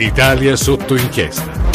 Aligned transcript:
Italia 0.00 0.56
sotto 0.56 0.96
inchiesta. 0.96 1.68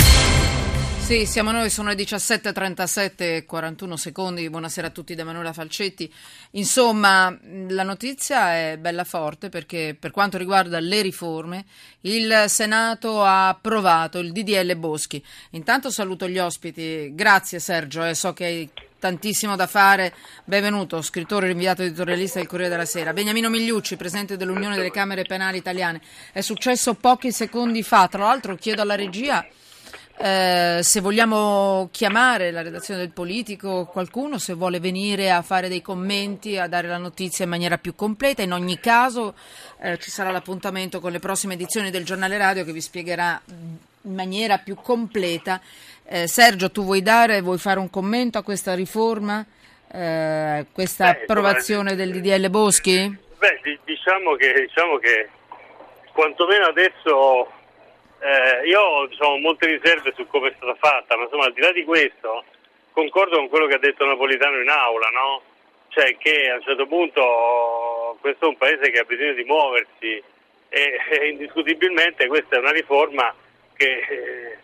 Sì, 0.98 1.28
siamo 1.28 1.52
noi, 1.52 1.70
sono 1.70 1.90
le 1.90 1.96
17.37 1.96 3.12
e 3.18 3.46
41 3.46 3.98
secondi. 3.98 4.50
Buonasera 4.50 4.88
a 4.88 4.90
tutti 4.90 5.14
da 5.14 5.22
Emanuela 5.22 5.54
Falcetti. 5.54 6.12
Insomma, 6.52 7.38
la 7.68 7.84
notizia 7.84 8.56
è 8.56 8.78
bella 8.80 9.04
forte 9.04 9.50
perché 9.50 9.96
per 10.00 10.10
quanto 10.10 10.40
riguarda 10.40 10.80
le 10.80 11.04
riforme, 11.04 11.66
il 12.02 12.46
Senato 12.48 13.24
ha 13.24 13.50
approvato 13.50 14.18
il 14.18 14.32
DDL 14.32 14.76
Boschi. 14.76 15.24
Intanto 15.52 15.92
saluto 15.92 16.28
gli 16.28 16.40
ospiti. 16.40 17.12
Grazie 17.14 17.60
Sergio, 17.60 18.04
eh, 18.04 18.16
so 18.16 18.34
che 18.34 18.46
hai 18.46 18.70
tantissimo 19.06 19.56
da 19.56 19.68
fare. 19.68 20.16
Benvenuto, 20.46 21.04
scrittore 21.04 21.46
rinviato 21.46 21.84
editorialista 21.84 22.40
del 22.40 22.48
Corriere 22.48 22.72
della 22.72 22.86
Sera. 22.86 23.14
Beniamino 23.14 23.52
Migliucci, 23.52 23.98
presidente 23.98 24.36
dell'Unione 24.36 24.76
delle 24.76 24.90
Camere 24.90 25.26
Penali 25.26 25.60
Italiane. 25.60 26.02
È 26.32 26.42
successo 26.42 26.96
pochi 26.96 27.32
secondi 27.32 27.84
fa. 27.84 28.08
Tra 28.08 28.24
l'altro 28.24 28.56
chiedo 28.56 28.82
alla 28.82 28.96
regia 28.96 29.46
eh, 30.18 30.80
se 30.82 31.02
vogliamo 31.02 31.90
chiamare 31.92 32.50
la 32.50 32.64
redazione 32.64 33.00
del 33.00 33.12
politico 33.12 33.86
qualcuno, 33.86 34.40
se 34.40 34.54
vuole 34.54 34.80
venire 34.80 35.30
a 35.30 35.44
fare 35.44 35.68
dei 35.68 35.84
commenti, 35.84 36.58
a 36.58 36.66
dare 36.66 36.88
la 36.88 36.98
notizia 36.98 37.44
in 37.44 37.52
maniera 37.52 37.78
più 37.78 37.94
completa, 37.94 38.42
in 38.42 38.54
ogni 38.54 38.80
caso 38.80 39.36
eh, 39.82 40.00
ci 40.00 40.10
sarà 40.10 40.32
l'appuntamento 40.32 41.00
con 41.00 41.12
le 41.12 41.20
prossime 41.20 41.54
edizioni 41.54 41.92
del 41.92 42.06
giornale 42.06 42.40
radio 42.40 42.66
che 42.66 42.74
vi 42.74 42.82
spiegherà 42.82 43.40
in 44.06 44.14
maniera 44.14 44.58
più 44.58 44.76
completa. 44.76 45.60
Eh, 46.08 46.28
Sergio, 46.28 46.72
tu 46.72 46.84
vuoi 46.84 47.02
dare, 47.02 47.42
vuoi 47.42 47.58
fare 47.58 47.80
un 47.80 47.90
commento 47.90 48.38
a 48.38 48.44
questa 48.44 48.74
riforma, 48.74 49.46
eh, 49.92 50.66
questa 50.72 51.12
Beh, 51.12 51.22
approvazione 51.22 51.96
del 51.96 52.12
DDL 52.12 52.50
Boschi? 52.50 53.18
Beh, 53.38 53.80
diciamo 53.84 54.36
che, 54.36 54.54
diciamo 54.54 54.98
che 54.98 55.30
quantomeno 56.14 56.66
adesso 56.66 57.52
eh, 58.20 58.68
io 58.68 58.82
ho 58.82 59.08
diciamo, 59.08 59.38
molte 59.38 59.68
riserve 59.68 60.14
su 60.16 60.26
come 60.28 60.50
è 60.50 60.54
stata 60.56 60.76
fatta, 60.76 61.18
ma 61.18 61.24
insomma 61.24 61.46
al 61.46 61.54
di 61.54 61.62
là 61.62 61.72
di 61.72 61.84
questo 61.84 62.44
concordo 62.92 63.38
con 63.38 63.50
quello 63.50 63.68
che 63.68 63.76
ha 63.76 63.80
detto 63.80 64.06
Napolitano 64.06 64.62
in 64.62 64.70
aula, 64.70 65.10
no? 65.10 65.42
Cioè 65.90 66.16
che 66.18 66.50
a 66.50 66.56
un 66.56 66.62
certo 66.62 66.88
punto 66.88 68.18
questo 68.22 68.46
è 68.46 68.48
un 68.48 68.58
paese 68.58 68.90
che 68.90 69.00
ha 69.00 69.04
bisogno 69.04 69.34
di 69.34 69.44
muoversi 69.44 70.24
e, 70.70 71.00
e 71.10 71.28
indiscutibilmente 71.30 72.28
questa 72.28 72.56
è 72.56 72.60
una 72.60 72.72
riforma 72.72 73.34
che 73.76 73.86
eh, 73.86 74.58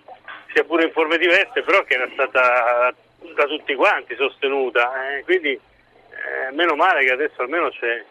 sia 0.54 0.64
pure 0.64 0.86
in 0.86 0.92
forme 0.92 1.18
diverse, 1.18 1.62
però 1.62 1.84
che 1.84 1.94
era 1.94 2.10
stata 2.14 2.94
da 3.36 3.46
tutti 3.46 3.76
quanti 3.76 4.16
sostenuta. 4.16 5.16
Eh, 5.18 5.24
quindi 5.24 5.52
eh, 5.52 6.52
meno 6.54 6.76
male 6.76 7.04
che 7.06 7.12
adesso 7.12 7.42
almeno 7.42 7.70
c'è 7.70 8.04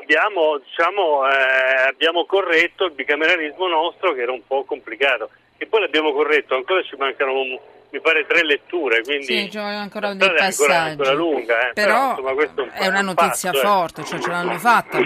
abbiamo, 0.00 0.58
diciamo, 0.58 1.28
eh, 1.28 1.88
abbiamo, 1.88 2.24
corretto 2.24 2.84
il 2.84 2.92
bicameralismo 2.92 3.66
nostro 3.66 4.12
che 4.14 4.22
era 4.22 4.32
un 4.32 4.46
po' 4.46 4.64
complicato 4.64 5.30
e 5.56 5.66
poi 5.66 5.80
l'abbiamo 5.80 6.12
corretto, 6.12 6.54
ancora 6.54 6.82
ci 6.82 6.96
mancano 6.96 7.32
mi 7.90 8.00
pare 8.00 8.26
tre 8.26 8.44
letture, 8.44 9.02
quindi 9.02 9.24
sì, 9.24 9.48
c'è 9.48 9.60
ancora 9.60 10.12
dei 10.12 10.28
passaggi. 10.28 10.62
Ancora, 10.62 10.82
ancora 10.82 11.12
lunga, 11.12 11.68
eh. 11.68 11.72
però, 11.72 12.14
però 12.14 12.42
insomma, 12.42 12.72
è, 12.72 12.78
è, 12.80 12.86
una 12.88 13.00
notizia 13.00 13.50
passo, 13.52 13.62
eh. 13.62 13.66
forte, 13.66 14.04
cioè 14.04 14.18
ce 14.18 14.30
l'hanno 14.30 14.58
fatta, 14.58 14.98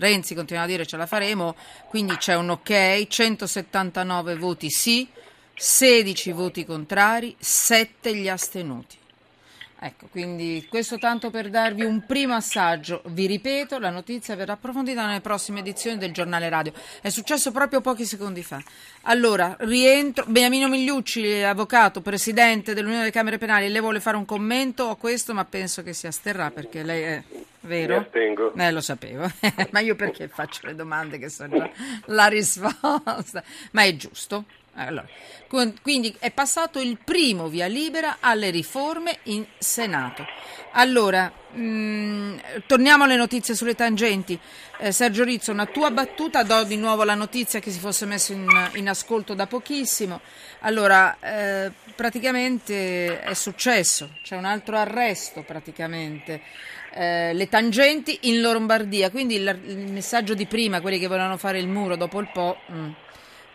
Renzi 0.00 0.34
continua 0.34 0.62
a 0.62 0.66
dire 0.66 0.86
ce 0.86 0.96
la 0.96 1.06
faremo, 1.06 1.54
quindi 1.88 2.16
c'è 2.16 2.34
un 2.34 2.50
ok, 2.50 3.06
179 3.06 4.34
voti 4.34 4.70
sì, 4.70 5.06
16 5.54 6.32
voti 6.32 6.64
contrari, 6.64 7.36
7 7.38 8.16
gli 8.16 8.28
astenuti. 8.28 8.99
Ecco, 9.82 10.08
quindi 10.10 10.66
questo 10.68 10.98
tanto 10.98 11.30
per 11.30 11.48
darvi 11.48 11.84
un 11.84 12.04
primo 12.04 12.34
assaggio. 12.34 13.00
Vi 13.06 13.24
ripeto, 13.24 13.78
la 13.78 13.88
notizia 13.88 14.36
verrà 14.36 14.52
approfondita 14.52 15.06
nelle 15.06 15.22
prossime 15.22 15.60
edizioni 15.60 15.96
del 15.96 16.12
giornale 16.12 16.50
radio. 16.50 16.70
È 17.00 17.08
successo 17.08 17.50
proprio 17.50 17.80
pochi 17.80 18.04
secondi 18.04 18.42
fa. 18.42 18.62
Allora, 19.04 19.56
rientro. 19.60 20.26
Beniamino 20.26 20.68
Migliucci, 20.68 21.42
avvocato, 21.42 22.02
presidente 22.02 22.74
dell'Unione 22.74 23.04
delle 23.04 23.12
Camere 23.12 23.38
Penali, 23.38 23.70
lei 23.70 23.80
vuole 23.80 24.00
fare 24.00 24.18
un 24.18 24.26
commento 24.26 24.90
a 24.90 24.96
questo, 24.96 25.32
ma 25.32 25.46
penso 25.46 25.82
che 25.82 25.94
si 25.94 26.06
asterrà 26.06 26.50
perché 26.50 26.82
lei 26.82 27.02
è 27.02 27.22
vero? 27.60 27.94
Mi 27.94 28.04
astengo. 28.04 28.52
Eh, 28.54 28.70
lo 28.72 28.82
sapevo. 28.82 29.30
ma 29.70 29.80
io 29.80 29.96
perché 29.96 30.28
faccio 30.28 30.66
le 30.66 30.74
domande 30.74 31.16
che 31.16 31.30
sono 31.30 31.56
già 31.56 31.70
la 32.06 32.26
risposta? 32.26 33.42
Ma 33.70 33.84
è 33.84 33.96
giusto. 33.96 34.44
Allora, 34.86 35.06
quindi 35.82 36.14
è 36.18 36.30
passato 36.30 36.80
il 36.80 36.98
primo 37.02 37.48
via 37.48 37.66
libera 37.66 38.16
alle 38.20 38.50
riforme 38.50 39.18
in 39.24 39.44
Senato. 39.58 40.24
Allora, 40.72 41.30
mh, 41.52 41.60
mm, 41.60 42.38
torniamo 42.66 43.04
alle 43.04 43.16
notizie 43.16 43.54
sulle 43.54 43.74
tangenti. 43.74 44.38
Eh, 44.78 44.92
Sergio 44.92 45.24
Rizzo, 45.24 45.52
una 45.52 45.66
tua 45.66 45.90
battuta, 45.90 46.42
do 46.44 46.64
di 46.64 46.76
nuovo 46.76 47.04
la 47.04 47.14
notizia 47.14 47.60
che 47.60 47.70
si 47.70 47.78
fosse 47.78 48.06
messo 48.06 48.32
in, 48.32 48.46
in 48.74 48.88
ascolto 48.88 49.34
da 49.34 49.46
pochissimo. 49.46 50.20
Allora, 50.60 51.16
eh, 51.20 51.70
praticamente 51.94 53.20
è 53.20 53.34
successo, 53.34 54.10
c'è 54.22 54.36
un 54.36 54.46
altro 54.46 54.78
arresto 54.78 55.42
praticamente. 55.42 56.40
Eh, 56.92 57.34
le 57.34 57.48
tangenti 57.48 58.18
in 58.22 58.40
Lombardia, 58.40 59.10
quindi 59.10 59.34
il, 59.36 59.60
il, 59.66 59.92
messaggio 59.92 60.34
di 60.34 60.46
prima, 60.46 60.80
quelli 60.80 60.98
che 60.98 61.06
volevano 61.06 61.36
fare 61.36 61.58
il 61.58 61.68
muro 61.68 61.96
dopo 61.96 62.18
il 62.18 62.30
Po'. 62.32 62.56
Mh 62.66 62.90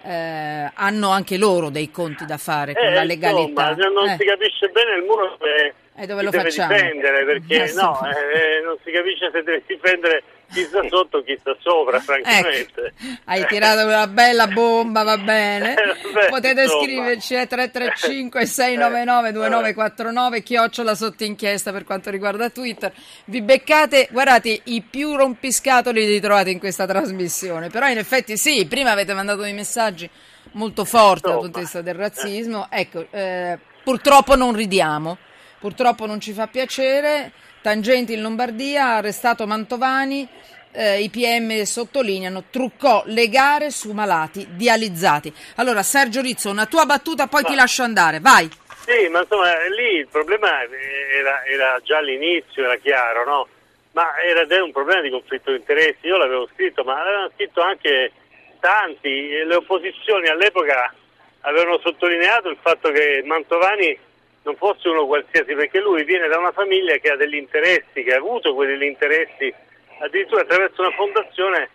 eh, 0.05 0.71
hanno 0.73 1.09
anche 1.09 1.37
loro 1.37 1.69
dei 1.69 1.89
conti 1.91 2.25
da 2.25 2.37
fare 2.37 2.73
con 2.73 2.85
eh, 2.85 2.93
la 2.93 3.03
legalità. 3.03 3.69
Insomma, 3.69 4.01
non 4.01 4.09
eh. 4.09 4.17
si 4.19 4.25
capisce 4.25 4.67
bene 4.69 4.95
il 4.97 5.03
muro 5.03 5.35
dove 5.37 5.73
e 5.97 6.05
dove 6.05 6.23
lo 6.23 6.31
facciamo? 6.31 6.73
difendere 6.73 7.23
perché 7.23 7.73
no, 7.73 7.99
eh, 8.05 8.61
non 8.63 8.77
si 8.83 8.91
capisce 8.91 9.29
se 9.31 9.43
deve 9.43 9.63
difendere 9.65 10.23
chi 10.51 10.63
sta 10.63 10.81
sotto 10.89 11.23
chi 11.23 11.37
sta 11.39 11.55
sopra, 11.59 11.99
francamente. 11.99 12.93
Ecco, 12.93 13.21
hai 13.25 13.45
tirato 13.45 13.85
una 13.85 14.07
bella 14.07 14.47
bomba, 14.47 15.03
va 15.03 15.17
bene. 15.17 15.73
Beh, 16.13 16.27
Potete 16.29 16.63
insomma. 16.63 16.83
scriverci 16.83 17.35
a 17.35 17.45
335 17.45 18.45
699 18.45 19.31
2949 19.31 20.43
chiocciola 20.43 20.95
sotto 20.95 21.23
inchiesta 21.23 21.71
per 21.71 21.83
quanto 21.83 22.09
riguarda 22.09 22.49
Twitter. 22.49 22.93
Vi 23.25 23.41
beccate, 23.41 24.09
guardate, 24.11 24.61
i 24.65 24.81
più 24.81 25.15
rompiscatoli 25.15 26.05
li 26.05 26.19
trovate 26.19 26.51
in 26.51 26.59
questa 26.59 26.85
trasmissione, 26.85 27.69
però 27.69 27.87
in 27.87 27.97
effetti 27.97 28.37
sì, 28.37 28.65
prima 28.67 28.91
avete 28.91 29.13
mandato 29.13 29.41
dei 29.41 29.53
messaggi 29.53 30.09
molto 30.51 30.85
forti 30.85 31.29
dal 31.29 31.39
punto 31.39 31.59
di 31.59 31.63
vista 31.63 31.81
del 31.81 31.95
razzismo. 31.95 32.67
Ecco, 32.69 33.05
eh, 33.11 33.57
purtroppo 33.83 34.35
non 34.35 34.55
ridiamo, 34.55 35.17
purtroppo 35.59 36.05
non 36.05 36.19
ci 36.19 36.33
fa 36.33 36.47
piacere 36.47 37.31
Tangenti 37.61 38.13
in 38.13 38.21
Lombardia, 38.21 38.97
arrestato 38.97 39.47
Mantovani, 39.47 40.27
eh, 40.71 41.01
i 41.01 41.09
PM 41.09 41.63
sottolineano, 41.63 42.43
truccò 42.51 43.03
le 43.07 43.27
gare 43.27 43.71
su 43.71 43.91
malati 43.91 44.47
dializzati. 44.51 45.33
Allora 45.55 45.81
Sergio 45.81 46.21
Rizzo, 46.21 46.51
una 46.51 46.67
tua 46.67 46.85
battuta, 46.85 47.25
poi 47.25 47.41
ma, 47.41 47.49
ti 47.49 47.55
lascio 47.55 47.81
andare, 47.81 48.19
vai. 48.19 48.47
Sì, 48.85 49.07
ma 49.07 49.21
insomma 49.21 49.51
lì 49.67 49.95
il 49.97 50.07
problema 50.07 50.61
era, 50.61 51.43
era 51.45 51.79
già 51.83 51.97
all'inizio, 51.97 52.65
era 52.65 52.75
chiaro, 52.75 53.25
no? 53.25 53.47
Ma 53.93 54.21
era 54.21 54.45
un 54.63 54.71
problema 54.71 55.01
di 55.01 55.09
conflitto 55.09 55.49
di 55.49 55.57
interessi, 55.57 56.05
io 56.05 56.17
l'avevo 56.17 56.47
scritto, 56.53 56.83
ma 56.83 56.97
l'avevano 56.97 57.31
scritto 57.33 57.61
anche 57.61 58.11
tanti, 58.59 59.43
le 59.43 59.55
opposizioni 59.55 60.27
all'epoca 60.27 60.93
avevano 61.41 61.79
sottolineato 61.79 62.49
il 62.49 62.57
fatto 62.61 62.91
che 62.91 63.23
Mantovani 63.25 63.97
non 64.45 64.55
fosse 64.57 64.87
uno 64.89 65.07
qualsiasi, 65.07 65.55
perché 65.55 65.79
lui 65.79 66.03
viene 66.03 66.27
da 66.27 66.37
una 66.37 66.51
famiglia 66.51 66.95
che 66.97 67.09
ha 67.09 67.15
degli 67.15 67.35
interessi, 67.35 68.03
che 68.03 68.13
ha 68.13 68.17
avuto 68.17 68.53
quegli 68.53 68.83
interessi, 68.83 69.51
addirittura 69.99 70.41
attraverso 70.41 70.81
una 70.81 70.91
fondazione 70.91 71.69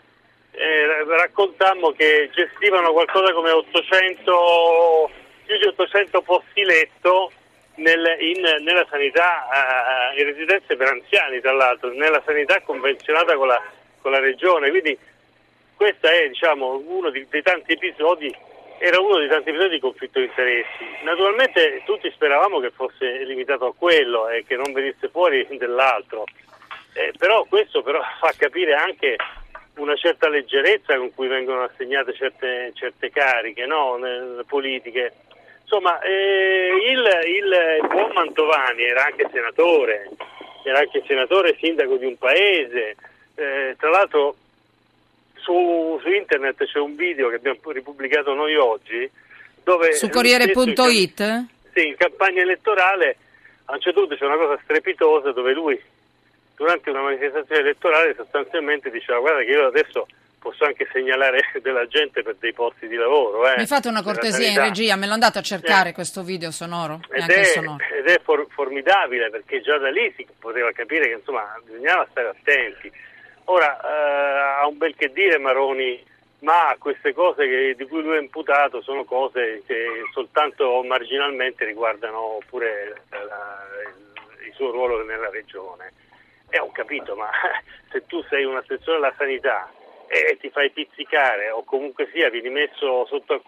eh, 0.52 1.04
raccontammo 1.04 1.90
che 1.92 2.30
gestivano 2.32 2.92
qualcosa 2.92 3.32
come 3.32 3.50
800, 3.50 5.10
più 5.46 5.58
di 5.58 5.66
800 5.66 6.22
posti 6.22 6.62
letto 6.62 7.32
nel, 7.76 8.16
in, 8.20 8.40
nella 8.62 8.86
sanità, 8.88 10.12
eh, 10.14 10.20
in 10.20 10.26
residenze 10.26 10.76
per 10.76 10.88
anziani 10.88 11.40
tra 11.40 11.52
l'altro, 11.52 11.92
nella 11.92 12.22
sanità 12.24 12.60
convenzionata 12.60 13.34
con 13.34 13.48
la, 13.48 13.60
con 14.00 14.12
la 14.12 14.20
regione, 14.20 14.70
quindi 14.70 14.96
questo 15.74 16.06
è 16.06 16.28
diciamo, 16.28 16.80
uno 16.86 17.10
dei, 17.10 17.26
dei 17.28 17.42
tanti 17.42 17.72
episodi 17.72 18.32
era 18.82 18.98
uno 18.98 19.18
dei 19.18 19.28
tanti 19.28 19.50
episodi 19.50 19.74
di 19.74 19.80
conflitto 19.80 20.20
di 20.20 20.24
interessi. 20.24 20.84
Naturalmente 21.02 21.82
tutti 21.84 22.10
speravamo 22.12 22.60
che 22.60 22.70
fosse 22.70 23.24
limitato 23.24 23.66
a 23.66 23.74
quello 23.74 24.26
e 24.30 24.42
che 24.46 24.56
non 24.56 24.72
venisse 24.72 25.10
fuori 25.10 25.46
dell'altro, 25.58 26.24
eh, 26.94 27.12
però 27.18 27.44
questo 27.44 27.82
però 27.82 28.00
fa 28.18 28.32
capire 28.38 28.72
anche 28.72 29.16
una 29.76 29.94
certa 29.96 30.30
leggerezza 30.30 30.96
con 30.96 31.12
cui 31.14 31.28
vengono 31.28 31.62
assegnate 31.62 32.14
certe, 32.14 32.72
certe 32.74 33.10
cariche 33.10 33.66
no? 33.66 33.98
politiche. 34.46 35.12
Insomma, 35.60 36.00
eh, 36.00 36.72
il, 36.82 37.08
il 37.36 37.86
buon 37.86 38.12
Mantovani 38.12 38.82
era 38.82 39.04
anche 39.04 39.28
senatore, 39.30 40.08
era 40.64 40.78
anche 40.78 41.02
senatore 41.06 41.50
e 41.50 41.58
sindaco 41.60 41.96
di 41.96 42.06
un 42.06 42.16
paese, 42.16 42.96
eh, 43.34 43.76
tra 43.78 43.90
l'altro 43.90 44.36
su, 45.40 45.98
su, 46.00 46.08
internet 46.08 46.64
c'è 46.64 46.78
un 46.78 46.96
video 46.96 47.28
che 47.28 47.36
abbiamo 47.36 47.58
ripubblicato 47.70 48.34
noi 48.34 48.56
oggi 48.56 49.08
dove 49.62 49.92
su 49.94 50.08
Corriere.it? 50.08 51.44
Sì, 51.72 51.86
in 51.86 51.96
campagna 51.96 52.42
elettorale 52.42 53.16
a 53.66 53.74
un 53.74 53.80
certo 53.80 54.00
punto 54.00 54.16
c'è 54.16 54.24
una 54.24 54.36
cosa 54.36 54.58
strepitosa 54.62 55.32
dove 55.32 55.52
lui 55.52 55.80
durante 56.56 56.90
una 56.90 57.02
manifestazione 57.02 57.60
elettorale 57.60 58.14
sostanzialmente 58.14 58.90
diceva 58.90 59.20
guarda 59.20 59.42
che 59.42 59.50
io 59.50 59.66
adesso 59.66 60.06
posso 60.40 60.64
anche 60.64 60.88
segnalare 60.92 61.40
della 61.62 61.86
gente 61.86 62.22
per 62.22 62.36
dei 62.40 62.52
posti 62.52 62.88
di 62.88 62.96
lavoro. 62.96 63.46
Eh, 63.48 63.58
Mi 63.58 63.66
fate 63.66 63.88
una 63.88 64.02
cortesia 64.02 64.48
in 64.48 64.58
regia, 64.58 64.96
me 64.96 65.06
lo 65.06 65.12
andate 65.12 65.38
a 65.38 65.42
cercare 65.42 65.90
eh. 65.90 65.92
questo 65.92 66.22
video 66.22 66.50
sonoro? 66.50 67.00
Ed 67.10 67.28
è, 67.28 67.44
sonoro. 67.44 67.84
ed 67.92 68.06
è 68.06 68.20
for- 68.22 68.46
formidabile 68.50 69.30
perché 69.30 69.60
già 69.60 69.78
da 69.78 69.90
lì 69.90 70.12
si 70.16 70.26
poteva 70.38 70.72
capire 70.72 71.06
che 71.08 71.14
insomma 71.14 71.44
bisognava 71.64 72.06
stare 72.10 72.28
attenti. 72.28 72.90
Ora 73.44 73.80
eh, 73.80 74.60
ha 74.60 74.66
un 74.66 74.78
bel 74.78 74.94
che 74.94 75.12
dire 75.12 75.38
Maroni, 75.38 76.02
ma 76.40 76.74
queste 76.78 77.12
cose 77.12 77.46
che, 77.46 77.74
di 77.76 77.86
cui 77.86 78.02
lui 78.02 78.16
è 78.16 78.20
imputato 78.20 78.80
sono 78.82 79.04
cose 79.04 79.62
che 79.66 80.02
soltanto 80.12 80.82
marginalmente 80.82 81.64
riguardano 81.64 82.38
pure 82.48 83.02
la, 83.10 83.66
il, 83.86 84.46
il 84.46 84.52
suo 84.54 84.70
ruolo 84.70 85.04
nella 85.04 85.30
regione. 85.30 85.92
E 86.48 86.58
ho 86.58 86.70
capito, 86.72 87.14
ma 87.14 87.30
se 87.90 88.06
tu 88.06 88.22
sei 88.24 88.44
un 88.44 88.56
assessore 88.56 88.96
alla 88.96 89.14
sanità 89.16 89.70
e 90.06 90.36
ti 90.40 90.50
fai 90.50 90.70
pizzicare 90.70 91.50
o 91.50 91.62
comunque 91.62 92.08
sia 92.12 92.28
vieni 92.30 92.50
messo 92.50 93.06
sotto 93.06 93.44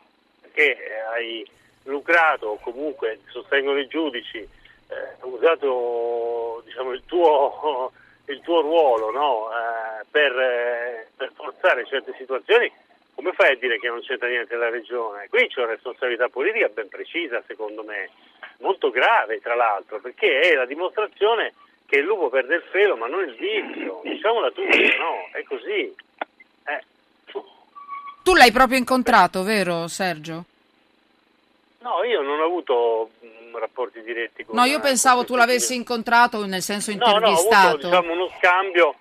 che 0.53 0.77
hai 1.12 1.44
lucrato 1.85 2.47
o 2.47 2.59
comunque 2.61 3.21
sostengono 3.27 3.81
i 3.81 3.89
giudici, 3.89 4.39
eh, 4.39 5.17
usato 5.23 6.62
diciamo, 6.65 6.93
il, 6.93 7.03
tuo, 7.05 7.91
il, 8.27 8.41
tuo, 8.43 8.61
ruolo 8.61 9.11
no? 9.11 9.49
eh, 9.50 9.81
per, 10.12 10.38
eh, 10.38 11.09
per, 11.17 11.32
forzare 11.35 11.87
certe 11.87 12.14
situazioni, 12.19 12.70
come 13.14 13.32
fai 13.32 13.53
a 13.53 13.56
dire 13.56 13.79
che 13.79 13.88
non 13.88 14.03
c'entra 14.03 14.29
niente 14.29 14.55
la 14.55 14.69
regione? 14.69 15.26
Qui 15.29 15.49
c'è 15.49 15.62
una 15.62 15.73
responsabilità 15.73 16.29
politica 16.29 16.69
ben 16.69 16.88
precisa 16.88 17.43
secondo 17.47 17.82
me, 17.82 18.11
molto 18.59 18.91
grave 18.91 19.41
tra 19.41 19.55
l'altro, 19.55 19.99
perché 19.99 20.41
è 20.41 20.55
la 20.55 20.67
dimostrazione 20.67 21.55
che 21.87 21.99
il 21.99 22.05
lupo 22.05 22.29
perde 22.29 22.56
il 22.56 22.64
pelo 22.70 22.97
ma 22.97 23.06
non 23.06 23.26
il 23.26 23.35
vizio, 23.35 24.03
diciamola 24.05 24.50
tutta, 24.50 24.76
no? 24.76 25.29
È 25.32 25.43
così. 25.44 25.94
Eh. 26.67 26.85
Tu 28.23 28.35
l'hai 28.35 28.53
proprio 28.53 28.79
incontrato, 28.79 29.43
vero 29.43 29.88
Sergio? 29.88 30.44
No, 31.81 32.05
io 32.05 32.20
non 32.20 32.38
ho 32.38 32.44
avuto 32.44 33.11
mh, 33.20 33.58
rapporti 33.58 34.03
diretti 34.03 34.44
con 34.44 34.55
No, 34.55 34.65
io 34.65 34.79
pensavo 34.79 35.25
tu 35.25 35.35
l'avessi 35.35 35.75
incontrato 35.75 36.47
nel 36.47 36.62
senso 36.62 36.93
intervistato. 36.93 37.26
No, 37.26 37.49
no, 37.49 37.56
ho 37.56 37.69
avuto 37.69 37.87
diciamo, 37.88 38.12
uno 38.12 38.31
scambio, 38.38 38.94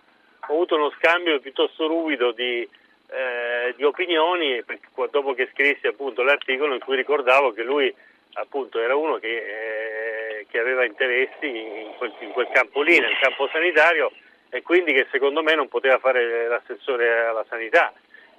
ho 0.52 0.56
avuto 0.56 0.76
uno 0.76 0.92
scambio 0.98 1.40
piuttosto 1.40 1.88
ruvido 1.88 2.32
di, 2.34 2.68
eh, 3.10 3.74
di 3.76 3.84
opinioni 3.84 4.62
dopo 5.10 5.34
che 5.34 5.50
scrissi 5.54 5.88
appunto 5.88 6.24
l'articolo 6.24 6.74
in 6.74 6.82
cui 6.82 6.98
ricordavo 6.98 7.54
che 7.54 7.64
lui 7.64 7.94
appunto 8.34 8.80
era 8.80 8.96
uno 8.96 9.16
che, 9.16 10.40
eh, 10.40 10.46
che 10.50 10.60
aveva 10.60 10.84
interessi 10.84 11.48
in 11.48 11.94
quel, 11.98 12.12
in 12.20 12.32
quel 12.32 12.50
campo 12.52 12.82
lì, 12.82 13.00
nel 13.00 13.18
campo 13.22 13.48
sanitario 13.50 14.12
e 14.50 14.62
quindi 14.62 14.92
che 14.92 15.08
secondo 15.10 15.42
me 15.42 15.56
non 15.56 15.70
poteva 15.70 15.98
fare 16.00 16.48
l'assessore 16.48 17.26
alla 17.26 17.46
sanità. 17.48 17.94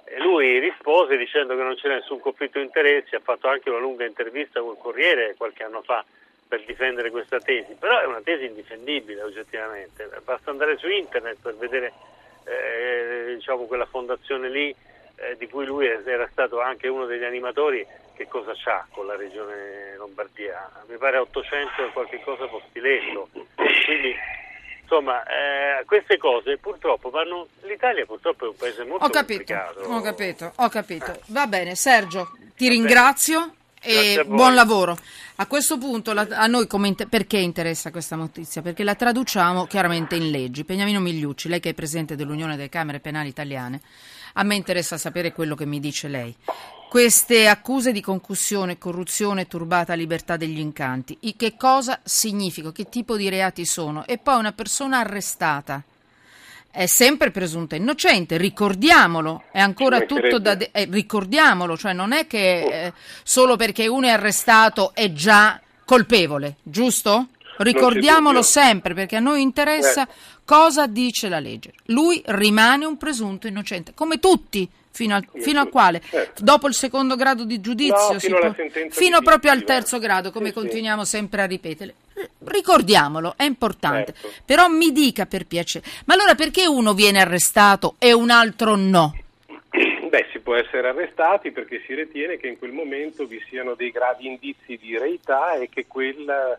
E 0.05 0.19
lui 0.19 0.59
rispose 0.59 1.17
dicendo 1.17 1.55
che 1.55 1.63
non 1.63 1.75
c'era 1.75 1.95
nessun 1.95 2.19
conflitto 2.19 2.59
di 2.59 2.65
interessi, 2.65 3.15
ha 3.15 3.21
fatto 3.23 3.47
anche 3.47 3.69
una 3.71 3.79
lunga 3.79 4.05
intervista 4.05 4.59
col 4.59 4.77
Corriere 4.77 5.33
qualche 5.35 5.63
anno 5.63 5.81
fa 5.81 6.05
per 6.47 6.63
difendere 6.65 7.09
questa 7.09 7.39
tesi, 7.39 7.75
però 7.79 7.99
è 7.99 8.05
una 8.05 8.21
tesi 8.21 8.45
indifendibile 8.45 9.21
oggettivamente, 9.21 10.09
basta 10.23 10.51
andare 10.51 10.77
su 10.77 10.87
internet 10.87 11.37
per 11.41 11.55
vedere 11.55 11.93
eh, 12.45 13.33
diciamo, 13.35 13.65
quella 13.65 13.85
fondazione 13.85 14.49
lì 14.49 14.75
eh, 15.15 15.37
di 15.37 15.47
cui 15.47 15.65
lui 15.65 15.85
era 15.85 16.27
stato 16.31 16.61
anche 16.61 16.87
uno 16.87 17.05
degli 17.05 17.23
animatori, 17.23 17.85
che 18.15 18.27
cosa 18.27 18.53
c'ha 18.55 18.85
con 18.91 19.07
la 19.07 19.15
regione 19.15 19.95
Lombardia? 19.97 20.69
Mi 20.87 20.97
pare 20.97 21.17
800 21.17 21.91
qualche 21.93 22.19
cosa 22.21 22.47
postiletto, 22.47 23.29
quindi 23.85 24.15
insomma, 24.81 25.23
eh, 25.23 25.83
queste 25.85 26.17
cose 26.17 26.57
purtroppo 26.57 27.09
vanno. 27.09 27.47
L'Italia 27.61 28.05
purtroppo 28.05 28.45
è 28.45 28.47
un 28.49 28.55
paese 28.55 28.83
molto 28.83 29.05
ho 29.05 29.09
capito, 29.09 29.37
complicato. 29.37 29.79
Ho 29.81 30.01
capito, 30.01 30.53
ho 30.55 30.69
capito. 30.69 31.19
Va 31.27 31.47
bene, 31.47 31.75
Sergio, 31.75 32.31
ti 32.55 32.67
Va 32.67 32.73
ringrazio. 32.73 33.39
Bene. 33.39 33.61
E 33.85 34.23
buon 34.25 34.55
lavoro. 34.55 34.97
A 35.35 35.45
questo 35.45 35.77
punto 35.77 36.13
la, 36.13 36.25
a 36.29 36.47
noi 36.47 36.67
inter- 36.71 37.09
perché 37.09 37.37
interessa 37.37 37.91
questa 37.91 38.15
notizia? 38.15 38.61
Perché 38.61 38.83
la 38.83 38.95
traduciamo 38.95 39.65
chiaramente 39.65 40.15
in 40.15 40.31
leggi. 40.31 40.63
Beniamino 40.63 41.01
Migliucci, 41.01 41.49
lei 41.49 41.59
che 41.59 41.71
è 41.71 41.73
presidente 41.73 42.15
dell'Unione 42.15 42.55
delle 42.55 42.69
Camere 42.69 43.01
Penali 43.01 43.27
Italiane, 43.27 43.81
a 44.33 44.43
me 44.43 44.55
interessa 44.55 44.97
sapere 44.97 45.33
quello 45.33 45.55
che 45.55 45.65
mi 45.65 45.81
dice 45.81 46.07
lei. 46.07 46.33
Queste 46.89 47.47
accuse 47.47 47.91
di 47.91 47.99
concussione, 47.99 48.77
corruzione 48.77 49.47
turbata 49.47 49.95
libertà 49.95 50.37
degli 50.37 50.59
incanti, 50.59 51.17
che 51.35 51.57
cosa 51.57 51.99
significano? 52.03 52.71
Che 52.71 52.87
tipo 52.87 53.17
di 53.17 53.27
reati 53.27 53.65
sono? 53.65 54.05
E 54.05 54.17
poi 54.17 54.37
una 54.37 54.53
persona 54.53 54.99
arrestata 54.99 55.83
è 56.75 56.87
sempre 56.87 57.29
presunta 57.29 57.75
innocente, 57.75 58.35
ricordiamolo, 58.35 59.43
è 59.51 59.59
ancora 59.59 60.01
tutto 60.01 60.39
da... 60.39 60.55
De- 60.55 60.71
eh, 60.71 60.87
ricordiamolo, 60.89 61.77
cioè 61.77 61.93
non 61.93 62.13
è 62.13 62.25
che 62.25 62.85
eh, 62.85 62.93
solo 63.21 63.55
perché 63.55 63.85
uno 63.85 64.07
è 64.07 64.09
arrestato 64.09 64.95
è 64.95 65.13
già 65.13 65.61
colpevole, 65.85 66.55
giusto? 66.63 67.27
Ricordiamolo 67.57 68.41
sempre 68.41 68.95
perché 68.95 69.17
a 69.17 69.19
noi 69.19 69.43
interessa 69.43 70.07
eh. 70.07 70.11
cosa 70.43 70.87
dice 70.87 71.29
la 71.29 71.39
legge. 71.39 71.73
Lui 71.85 72.19
rimane 72.25 72.85
un 72.85 72.97
presunto 72.97 73.45
innocente, 73.45 73.93
come 73.93 74.17
tutti 74.17 74.67
Fino, 74.95 75.15
al, 75.15 75.25
fino 75.39 75.59
a 75.59 75.65
quale? 75.65 76.03
Certo. 76.07 76.43
Dopo 76.43 76.67
il 76.67 76.75
secondo 76.75 77.15
grado 77.15 77.45
di 77.45 77.59
giudizio? 77.59 78.13
No, 78.13 78.19
fino, 78.19 78.37
può, 78.37 78.53
fino 78.89 79.21
proprio 79.21 79.51
al 79.51 79.63
terzo 79.63 79.97
grado, 79.97 80.31
come 80.31 80.49
sì, 80.49 80.53
continuiamo 80.53 81.03
sempre 81.03 81.41
a 81.41 81.45
ripetere. 81.45 81.95
Ricordiamolo, 82.45 83.33
è 83.37 83.43
importante. 83.43 84.13
Certo. 84.13 84.41
Però 84.45 84.67
mi 84.67 84.91
dica 84.91 85.25
per 85.25 85.45
piacere, 85.45 85.85
ma 86.05 86.13
allora 86.13 86.35
perché 86.35 86.67
uno 86.67 86.93
viene 86.93 87.21
arrestato 87.21 87.95
e 87.99 88.13
un 88.13 88.29
altro 88.29 88.75
no? 88.75 89.15
Beh, 89.69 90.27
si 90.31 90.39
può 90.39 90.55
essere 90.55 90.89
arrestati 90.89 91.51
perché 91.51 91.81
si 91.85 91.95
ritiene 91.95 92.37
che 92.37 92.47
in 92.47 92.59
quel 92.59 92.71
momento 92.71 93.25
vi 93.25 93.43
siano 93.49 93.73
dei 93.73 93.89
gravi 93.89 94.27
indizi 94.27 94.77
di 94.77 94.97
reità 94.97 95.53
e 95.53 95.69
che 95.69 95.87
quella 95.87 96.57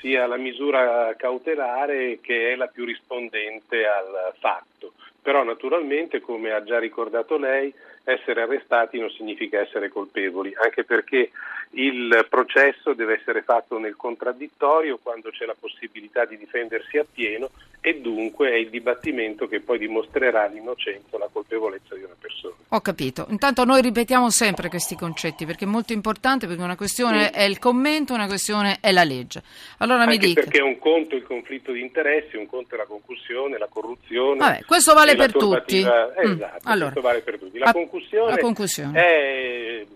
sia 0.00 0.26
la 0.26 0.36
misura 0.36 1.14
cautelare 1.16 2.18
che 2.20 2.52
è 2.52 2.56
la 2.56 2.66
più 2.66 2.84
rispondente 2.84 3.86
al 3.86 4.34
fatto 4.38 4.73
però 5.20 5.42
naturalmente, 5.42 6.20
come 6.20 6.52
ha 6.52 6.62
già 6.62 6.78
ricordato 6.78 7.38
lei, 7.38 7.72
essere 8.04 8.42
arrestati 8.42 8.98
non 8.98 9.10
significa 9.10 9.58
essere 9.58 9.88
colpevoli, 9.88 10.52
anche 10.54 10.84
perché 10.84 11.30
il 11.70 12.26
processo 12.28 12.92
deve 12.92 13.14
essere 13.14 13.42
fatto 13.42 13.78
nel 13.78 13.96
contraddittorio 13.96 14.98
quando 15.02 15.30
c'è 15.30 15.46
la 15.46 15.56
possibilità 15.58 16.24
di 16.24 16.36
difendersi 16.36 16.98
appieno 16.98 17.50
e 17.80 18.00
dunque 18.00 18.50
è 18.50 18.54
il 18.54 18.70
dibattimento 18.70 19.46
che 19.46 19.60
poi 19.60 19.78
dimostrerà 19.78 20.46
l'innocenza 20.46 21.16
o 21.16 21.18
la 21.18 21.28
colpevolezza 21.30 21.94
di 21.94 22.02
una 22.02 22.14
persona. 22.18 22.54
Ho 22.68 22.80
capito. 22.80 23.26
Intanto 23.28 23.64
noi 23.64 23.82
ripetiamo 23.82 24.30
sempre 24.30 24.68
questi 24.68 24.94
concetti 24.94 25.44
perché 25.44 25.64
è 25.64 25.68
molto 25.68 25.92
importante 25.92 26.46
perché 26.46 26.62
una 26.62 26.76
questione 26.76 27.26
sì. 27.26 27.40
è 27.40 27.42
il 27.42 27.58
commento, 27.58 28.14
una 28.14 28.26
questione 28.26 28.78
è 28.80 28.90
la 28.90 29.04
legge. 29.04 29.42
Allora 29.78 30.04
Anche 30.04 30.12
mi 30.12 30.18
dica. 30.18 30.40
Perché 30.42 30.62
un 30.62 30.78
conto 30.78 31.14
è 31.14 31.18
il 31.18 31.24
conflitto 31.24 31.72
di 31.72 31.80
interessi, 31.80 32.36
un 32.36 32.46
conto 32.46 32.74
è 32.74 32.78
la 32.78 32.86
concussione, 32.86 33.58
la 33.58 33.68
corruzione. 33.68 34.38
Vabbè, 34.38 34.64
questo 34.74 34.94
vale 34.94 35.14
per 35.14 35.32
tutti. 35.32 35.80
Eh, 35.80 36.26
mm. 36.26 36.32
Esatto, 36.32 36.68
allora, 36.68 36.90
questo 36.90 37.00
vale 37.00 37.20
per 37.20 37.38
tutti. 37.38 37.58
La, 37.58 37.66
a, 37.66 37.72
concussione, 37.72 38.30
la 38.30 38.38
concussione. 38.38 39.00
È, 39.00 39.86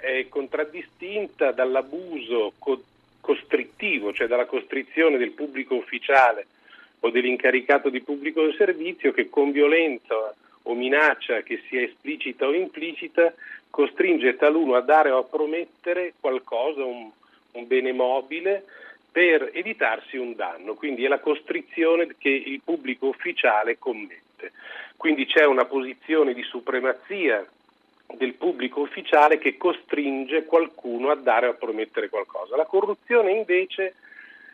è 0.00 0.26
contraddistinta 0.28 1.52
dall'abuso 1.52 2.52
co- 2.58 2.82
costrittivo, 3.20 4.12
cioè 4.12 4.26
dalla 4.26 4.46
costrizione 4.46 5.18
del 5.18 5.32
pubblico 5.32 5.74
ufficiale 5.74 6.46
o 7.00 7.10
dell'incaricato 7.10 7.88
di 7.88 8.00
pubblico 8.00 8.52
servizio 8.52 9.12
che 9.12 9.28
con 9.28 9.52
violenza 9.52 10.34
o 10.62 10.74
minaccia 10.74 11.40
che 11.40 11.62
sia 11.68 11.82
esplicita 11.82 12.46
o 12.46 12.52
implicita 12.52 13.32
costringe 13.70 14.36
taluno 14.36 14.74
a 14.74 14.80
dare 14.80 15.10
o 15.10 15.18
a 15.18 15.24
promettere 15.24 16.14
qualcosa, 16.20 16.84
un, 16.84 17.08
un 17.52 17.66
bene 17.66 17.92
mobile, 17.92 18.64
per 19.10 19.50
evitarsi 19.52 20.16
un 20.16 20.34
danno. 20.34 20.74
Quindi 20.74 21.04
è 21.04 21.08
la 21.08 21.20
costrizione 21.20 22.14
che 22.18 22.28
il 22.28 22.60
pubblico 22.62 23.06
ufficiale 23.06 23.78
commette. 23.78 24.52
Quindi 24.96 25.26
c'è 25.26 25.44
una 25.44 25.64
posizione 25.64 26.34
di 26.34 26.42
supremazia 26.42 27.46
del 28.14 28.34
pubblico 28.34 28.80
ufficiale 28.80 29.38
che 29.38 29.56
costringe 29.56 30.44
qualcuno 30.44 31.10
a 31.10 31.14
dare 31.14 31.46
o 31.46 31.50
a 31.50 31.54
promettere 31.54 32.08
qualcosa. 32.08 32.56
La 32.56 32.66
corruzione 32.66 33.32
invece 33.32 33.94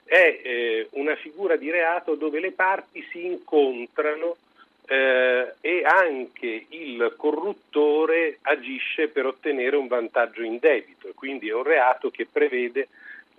è 0.05 0.41
eh, 0.43 0.89
una 0.93 1.17
figura 1.17 1.57
di 1.57 1.71
reato 1.71 2.15
dove 2.15 2.39
le 2.39 2.53
parti 2.53 3.05
si 3.11 3.25
incontrano 3.25 4.37
eh, 4.87 5.55
e 5.61 5.83
anche 5.85 6.67
il 6.69 7.15
corruttore 7.17 8.39
agisce 8.43 9.09
per 9.09 9.27
ottenere 9.27 9.77
un 9.77 9.89
vantaggio 9.89 10.43
indebito, 10.43 11.11
quindi 11.15 11.49
è 11.49 11.55
un 11.55 11.65
reato 11.65 12.11
che 12.11 12.27
prevede 12.31 12.89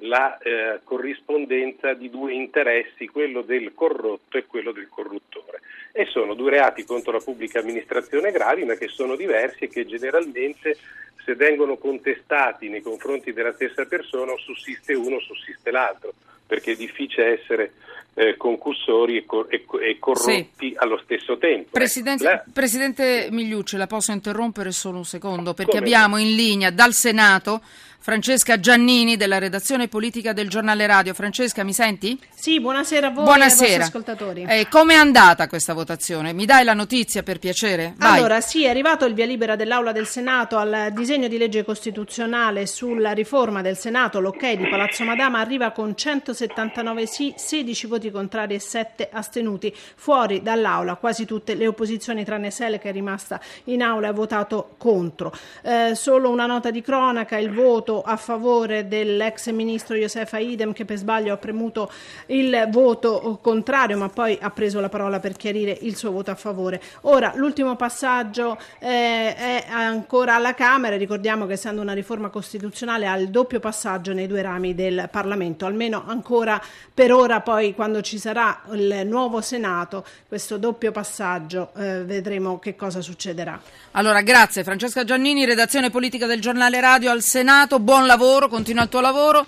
la 0.01 0.37
eh, 0.37 0.79
corrispondenza 0.83 1.93
di 1.93 2.09
due 2.09 2.33
interessi, 2.33 3.07
quello 3.07 3.41
del 3.41 3.73
corrotto 3.73 4.37
e 4.37 4.45
quello 4.45 4.71
del 4.71 4.89
corruttore. 4.89 5.61
E 5.91 6.05
sono 6.05 6.35
due 6.35 6.51
reati 6.51 6.83
contro 6.83 7.11
la 7.11 7.19
pubblica 7.19 7.59
amministrazione 7.59 8.31
gravi, 8.31 8.63
ma 8.65 8.75
che 8.75 8.87
sono 8.87 9.15
diversi 9.15 9.63
e 9.63 9.69
che 9.69 9.85
generalmente 9.85 10.77
se 11.23 11.35
vengono 11.35 11.77
contestati 11.77 12.69
nei 12.69 12.81
confronti 12.81 13.33
della 13.33 13.53
stessa 13.53 13.85
persona 13.85 14.31
o 14.31 14.37
sussiste 14.37 14.93
uno 14.93 15.15
o 15.15 15.21
sussiste 15.21 15.71
l'altro. 15.71 16.13
perché 16.47 16.71
è 16.71 16.75
difficile 16.75 17.39
essere 17.41 17.73
eh, 18.13 18.35
concussori 18.35 19.17
e, 19.17 19.25
cor- 19.25 19.47
e, 19.53 19.65
e 19.81 19.99
corrotti 19.99 20.69
sì. 20.69 20.73
allo 20.77 20.99
stesso 21.03 21.37
tempo. 21.37 21.69
Presidente, 21.71 22.27
ecco, 22.27 22.51
Presidente 22.51 23.27
Migliucci, 23.29 23.77
la 23.77 23.85
posso 23.85 24.11
interrompere 24.11 24.71
solo 24.71 24.97
un 24.97 25.05
secondo 25.05 25.53
perché 25.53 25.73
Come? 25.73 25.83
abbiamo 25.83 26.17
in 26.17 26.33
linea 26.33 26.71
dal 26.71 26.93
Senato 26.93 27.61
Francesca 27.99 28.57
Giannini 28.57 29.17
della 29.17 29.37
redazione 29.37 29.89
politica 29.89 30.31
del 30.31 30.47
giornale 30.47 30.87
radio. 30.87 31.13
Francesca, 31.13 31.63
mi 31.65 31.73
senti? 31.73 32.17
Sì, 32.33 32.61
buonasera 32.61 33.07
a 33.07 33.09
voi 33.09 33.25
buonasera. 33.25 33.69
e 33.69 33.75
ai 33.75 33.81
ascoltatori. 33.81 34.45
Eh, 34.47 34.67
Come 34.69 34.93
è 34.93 34.97
andata 34.97 35.47
questa 35.47 35.73
votazione? 35.73 36.31
Mi 36.31 36.45
dai 36.45 36.63
la 36.63 36.73
notizia 36.73 37.21
per 37.21 37.37
piacere? 37.37 37.95
Vai. 37.97 38.17
Allora, 38.17 38.39
sì, 38.39 38.63
è 38.63 38.69
arrivato 38.69 39.03
il 39.03 39.13
via 39.13 39.25
libera 39.25 39.57
dell'Aula 39.57 39.91
del 39.91 40.07
Senato 40.07 40.57
al 40.57 40.91
disegno 40.93 41.27
di 41.27 41.37
legge 41.37 41.65
costituzionale 41.65 42.65
sulla 42.65 43.11
riforma 43.11 43.61
del 43.61 43.77
Senato, 43.77 44.21
l'ok 44.21 44.53
di 44.53 44.69
Palazzo 44.69 45.03
Madama 45.03 45.39
arriva 45.39 45.71
con 45.71 45.93
179 45.95 47.05
sì, 47.07 47.33
16 47.35 47.87
voti 47.87 48.09
contrari 48.09 48.55
e 48.55 48.59
7 48.59 49.09
astenuti. 49.11 49.75
Fuori 49.95 50.41
dall'Aula 50.41 50.95
quasi 50.95 51.25
tutte 51.25 51.55
le 51.55 51.67
opposizioni, 51.67 52.23
tranne 52.23 52.51
Sele 52.51 52.79
che 52.79 52.89
è 52.89 52.93
rimasta 52.93 53.41
in 53.65 53.81
Aula 53.81 54.07
e 54.07 54.09
ha 54.11 54.13
votato 54.13 54.75
contro. 54.77 55.33
Eh, 55.61 55.91
solo 55.93 56.29
una 56.29 56.45
nota 56.45 56.71
di 56.71 56.81
cronaca, 56.81 57.37
il 57.37 57.51
voto 57.51 57.86
a 57.95 58.17
favore 58.17 58.87
dell'ex 58.87 59.49
ministro 59.51 59.95
Josefa 59.95 60.37
Idem 60.37 60.73
che 60.73 60.85
per 60.85 60.97
sbaglio 60.97 61.33
ha 61.33 61.37
premuto 61.37 61.91
il 62.27 62.67
voto 62.69 63.39
contrario 63.41 63.97
ma 63.97 64.09
poi 64.09 64.37
ha 64.39 64.49
preso 64.51 64.79
la 64.79 64.89
parola 64.89 65.19
per 65.19 65.33
chiarire 65.33 65.77
il 65.81 65.95
suo 65.95 66.11
voto 66.11 66.31
a 66.31 66.35
favore. 66.35 66.81
Ora 67.01 67.33
l'ultimo 67.35 67.75
passaggio 67.75 68.57
eh, 68.79 69.35
è 69.35 69.65
ancora 69.69 70.35
alla 70.35 70.53
Camera, 70.53 70.97
ricordiamo 70.97 71.45
che 71.45 71.53
essendo 71.53 71.81
una 71.81 71.93
riforma 71.93 72.29
costituzionale 72.29 73.07
ha 73.07 73.15
il 73.17 73.29
doppio 73.29 73.59
passaggio 73.59 74.13
nei 74.13 74.27
due 74.27 74.41
rami 74.41 74.75
del 74.75 75.07
Parlamento, 75.11 75.65
almeno 75.65 76.03
ancora 76.05 76.61
per 76.93 77.11
ora 77.11 77.41
poi 77.41 77.73
quando 77.73 78.01
ci 78.01 78.17
sarà 78.17 78.61
il 78.71 79.03
nuovo 79.05 79.41
Senato 79.41 80.05
questo 80.27 80.57
doppio 80.57 80.91
passaggio 80.91 81.71
eh, 81.75 82.03
vedremo 82.03 82.59
che 82.59 82.75
cosa 82.75 83.01
succederà. 83.01 83.59
Allora 83.91 84.21
grazie 84.21 84.63
Francesca 84.63 85.03
Giannini, 85.03 85.45
redazione 85.45 85.89
politica 85.89 86.25
del 86.25 86.41
giornale 86.41 86.79
radio 86.79 87.11
al 87.11 87.21
Senato 87.21 87.76
buon 87.79 88.05
lavoro, 88.05 88.47
continua 88.47 88.83
il 88.83 88.89
tuo 88.89 89.01
lavoro. 89.01 89.45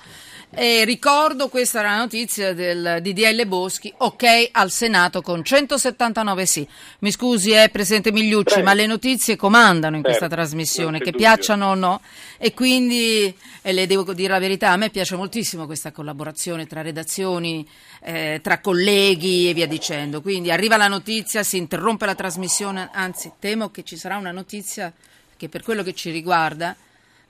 E 0.51 0.83
ricordo, 0.83 1.47
questa 1.47 1.79
era 1.79 1.91
la 1.91 1.97
notizia 1.99 2.55
del 2.55 3.01
DDL 3.03 3.45
Boschi, 3.45 3.93
ok 3.95 4.49
al 4.51 4.71
Senato 4.71 5.21
con 5.21 5.43
179 5.43 6.45
sì. 6.47 6.67
Mi 6.99 7.11
scusi, 7.11 7.51
eh, 7.51 7.69
Presidente 7.69 8.11
Migliucci, 8.11 8.53
Prego. 8.53 8.67
ma 8.67 8.73
le 8.73 8.87
notizie 8.87 9.35
comandano 9.35 9.97
in 9.97 10.01
questa 10.01 10.27
trasmissione, 10.27 10.97
che 10.97 11.11
dubbio. 11.11 11.19
piacciono 11.19 11.67
o 11.67 11.75
no. 11.75 12.01
E 12.39 12.55
quindi, 12.55 13.31
e 13.61 13.71
le 13.73 13.85
devo 13.85 14.11
dire 14.11 14.33
la 14.33 14.39
verità, 14.39 14.71
a 14.71 14.75
me 14.75 14.89
piace 14.89 15.15
moltissimo 15.15 15.67
questa 15.67 15.91
collaborazione 15.91 16.65
tra 16.65 16.81
redazioni, 16.81 17.65
eh, 18.01 18.39
tra 18.41 18.59
colleghi 18.59 19.49
e 19.49 19.53
via 19.53 19.67
dicendo. 19.67 20.19
Quindi 20.19 20.49
arriva 20.49 20.77
la 20.77 20.87
notizia, 20.87 21.43
si 21.43 21.57
interrompe 21.57 22.07
la 22.07 22.15
trasmissione, 22.15 22.89
anzi 22.91 23.33
temo 23.37 23.69
che 23.69 23.83
ci 23.83 23.97
sarà 23.97 24.17
una 24.17 24.31
notizia 24.31 24.91
che 25.37 25.47
per 25.47 25.61
quello 25.61 25.83
che 25.83 25.93
ci 25.93 26.09
riguarda 26.09 26.75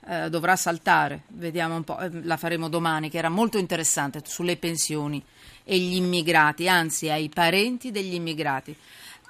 eh, 0.08 0.28
dovrà 0.30 0.56
saltare, 0.56 1.22
vediamo 1.28 1.76
un 1.76 1.84
po', 1.84 1.98
eh, 1.98 2.08
la 2.22 2.36
faremo 2.36 2.68
domani, 2.68 3.10
che 3.10 3.18
era 3.18 3.28
molto 3.28 3.58
interessante 3.58 4.22
sulle 4.24 4.56
pensioni 4.56 5.22
e 5.64 5.78
gli 5.78 5.96
immigrati, 5.96 6.68
anzi 6.68 7.10
ai 7.10 7.28
parenti 7.28 7.90
degli 7.90 8.14
immigrati. 8.14 8.74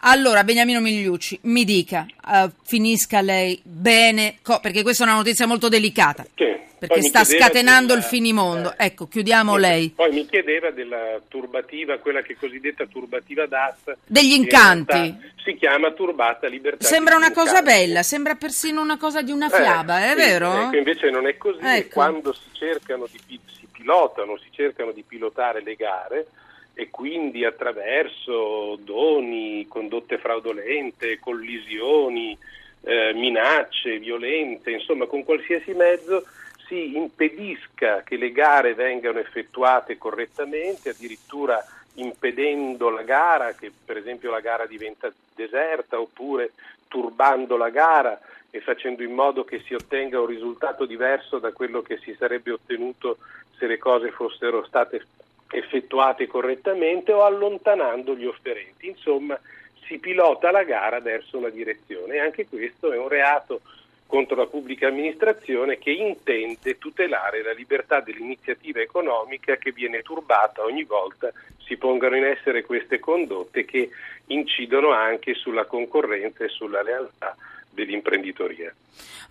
Allora, 0.03 0.45
Beniamino 0.45 0.81
Migliucci, 0.81 1.41
mi 1.43 1.65
dica, 1.65 2.07
uh, 2.27 2.51
finisca 2.63 3.21
lei 3.21 3.61
bene, 3.63 4.37
co- 4.41 4.59
perché 4.61 4.83
questa 4.83 5.05
è 5.05 5.07
una 5.07 5.17
notizia 5.17 5.47
molto 5.47 5.69
delicata. 5.69 6.25
Sì, 6.35 6.60
perché 6.81 7.03
sta 7.03 7.25
scatenando 7.25 7.89
della, 7.89 7.99
il 7.99 8.05
finimondo. 8.05 8.73
Eh, 8.77 8.87
ecco, 8.87 9.07
chiudiamo 9.07 9.55
sì, 9.55 9.61
lei. 9.61 9.89
Poi 9.91 10.11
mi 10.13 10.27
chiedeva 10.27 10.71
della 10.71 11.21
turbativa, 11.29 11.99
quella 11.99 12.23
che 12.23 12.33
è 12.33 12.37
cosiddetta 12.37 12.87
turbativa 12.87 13.47
DAS. 13.47 13.97
Degli 14.07 14.33
incanti. 14.33 15.29
Si 15.45 15.57
chiama 15.57 15.93
turbata 15.93 16.47
libertà. 16.47 16.87
Sembra 16.87 17.17
una 17.17 17.29
incanti. 17.29 17.51
cosa 17.51 17.63
bella, 17.63 18.03
sembra 18.03 18.35
persino 18.35 18.81
una 18.81 18.97
cosa 18.97 19.21
di 19.21 19.31
una 19.31 19.47
eh, 19.47 19.57
fiaba, 19.57 20.01
eh, 20.01 20.07
è 20.07 20.11
sì, 20.11 20.17
vero? 20.17 20.63
Ecco, 20.63 20.77
invece 20.77 21.11
non 21.11 21.27
è 21.27 21.37
così. 21.37 21.59
Ecco. 21.63 21.93
Quando 21.93 22.33
si 22.33 22.49
cercano 22.53 23.07
di 23.11 23.39
si 23.47 23.67
pilotano, 23.71 24.39
si 24.39 24.49
cercano 24.51 24.93
di 24.93 25.05
pilotare 25.07 25.63
le 25.63 25.75
gare 25.75 26.27
e 26.73 26.89
quindi 26.89 27.45
attraverso 27.45 28.79
doni, 28.83 29.67
condotte 29.69 30.17
fraudolente, 30.17 31.19
collisioni, 31.19 32.37
eh, 32.83 33.13
minacce, 33.13 33.99
violenze, 33.99 34.71
insomma 34.71 35.05
con 35.05 35.25
qualsiasi 35.25 35.73
mezzo 35.73 36.25
si 36.71 36.97
impedisca 36.97 38.03
che 38.05 38.17
le 38.17 38.31
gare 38.31 38.75
vengano 38.75 39.19
effettuate 39.19 39.99
correttamente, 39.99 40.91
addirittura 40.91 41.63
impedendo 41.95 42.91
la 42.91 43.03
gara, 43.03 43.55
che 43.55 43.73
per 43.85 43.97
esempio 43.97 44.31
la 44.31 44.39
gara 44.39 44.67
diventa 44.67 45.13
deserta, 45.35 46.01
oppure 46.01 46.53
turbando 46.87 47.57
la 47.57 47.71
gara 47.71 48.21
e 48.51 48.61
facendo 48.61 49.03
in 49.03 49.13
modo 49.13 49.43
che 49.45 49.61
si 49.67 49.75
ottenga 49.75 50.21
un 50.21 50.27
risultato 50.27 50.85
diverso 50.87 51.41
da 51.41 51.51
quello 51.51 51.83
che 51.83 51.99
si 51.99 52.15
sarebbe 52.17 52.53
ottenuto 52.53 53.19
se 53.59 53.67
le 53.67 53.77
cose 53.77 54.13
fossero 54.13 54.65
state 54.65 55.05
effettuate 55.51 56.29
correttamente 56.29 57.13
o 57.13 57.25
allontanando 57.25 58.15
gli 58.15 58.27
offerenti. 58.27 58.87
Insomma, 58.87 59.39
si 59.87 59.99
pilota 59.99 60.53
la 60.53 60.63
gara 60.63 61.01
verso 61.01 61.37
una 61.39 61.49
direzione 61.49 62.15
e 62.15 62.21
anche 62.21 62.47
questo 62.47 62.93
è 62.93 62.97
un 62.97 63.09
reato 63.09 63.61
contro 64.11 64.35
la 64.35 64.47
pubblica 64.47 64.89
amministrazione 64.89 65.79
che 65.79 65.93
intende 65.93 66.79
tutelare 66.79 67.43
la 67.43 67.53
libertà 67.53 68.01
dell'iniziativa 68.01 68.81
economica 68.81 69.55
che 69.55 69.71
viene 69.71 70.03
turbata 70.03 70.65
ogni 70.65 70.83
volta 70.83 71.33
si 71.65 71.77
pongano 71.77 72.17
in 72.17 72.25
essere 72.25 72.63
queste 72.63 72.99
condotte 72.99 73.65
che 73.65 73.89
incidono 74.27 74.91
anche 74.91 75.35
sulla 75.35 75.65
concorrenza 75.65 76.45
e 76.45 76.49
sulla 76.49 76.83
lealtà 76.83 77.37
dell'imprenditoria. 77.85 78.75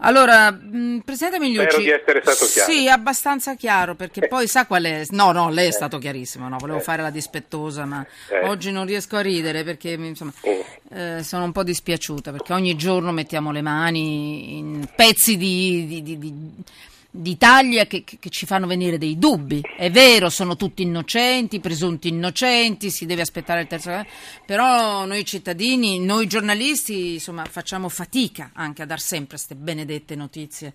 Allora, 0.01 0.49
mh, 0.51 1.01
Presidente 1.03 1.39
Migliucci, 1.39 1.67
Spero 1.69 1.81
di 1.81 1.89
essere 1.89 2.21
stato 2.21 2.45
chiaro. 2.45 2.71
Sì, 2.71 2.87
abbastanza 2.87 3.55
chiaro, 3.55 3.95
perché 3.95 4.27
poi 4.27 4.47
sa 4.47 4.65
qual 4.65 4.83
è... 4.83 5.03
No, 5.09 5.31
no, 5.31 5.49
lei 5.49 5.67
è 5.67 5.71
stato 5.71 5.97
chiarissimo, 5.97 6.47
no, 6.47 6.57
volevo 6.57 6.79
eh. 6.79 6.81
fare 6.81 7.01
la 7.01 7.09
dispettosa, 7.09 7.83
ma 7.85 8.05
eh. 8.29 8.47
oggi 8.47 8.71
non 8.71 8.85
riesco 8.85 9.17
a 9.17 9.21
ridere 9.21 9.63
perché 9.63 9.89
insomma, 9.91 10.31
mm. 10.47 10.97
eh, 10.97 11.23
sono 11.23 11.43
un 11.43 11.51
po' 11.51 11.63
dispiaciuta, 11.63 12.31
perché 12.31 12.53
ogni 12.53 12.75
giorno 12.75 13.11
mettiamo 13.11 13.51
le 13.51 13.61
mani 13.61 14.57
in 14.57 14.87
pezzi 14.95 15.35
di, 15.35 15.85
di, 15.85 16.01
di, 16.01 16.17
di 16.17 16.33
d'Italia 17.11 17.87
che, 17.87 18.03
che, 18.03 18.17
che, 18.19 18.29
ci 18.29 18.45
fanno 18.45 18.67
venire 18.67 18.97
dei 18.97 19.17
dubbi. 19.17 19.61
È 19.75 19.89
vero, 19.89 20.29
sono 20.29 20.55
tutti 20.55 20.83
innocenti, 20.83 21.59
presunti 21.59 22.07
innocenti, 22.07 22.91
si 22.91 23.05
deve 23.05 23.21
aspettare 23.21 23.61
il 23.61 23.67
terzo 23.67 24.05
però 24.45 25.05
noi 25.05 25.25
cittadini, 25.25 25.99
noi 25.99 26.27
giornalisti, 26.27 27.13
insomma, 27.13 27.45
facciamo 27.45 27.89
fatica 27.89 28.51
anche 28.53 28.83
a 28.83 28.85
dar 28.85 28.99
sempre 28.99 29.37
queste 29.37 29.55
benedette 29.55 30.15
notizie 30.15 30.73